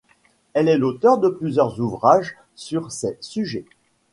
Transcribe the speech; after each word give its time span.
Elle 0.53 0.67
est 0.67 0.79
l'auteur 0.79 1.19
de 1.19 1.29
plusieurs 1.29 1.79
ouvrages 1.79 2.35
sur 2.55 2.91
ces 2.91 3.19
sujets. 3.21 3.65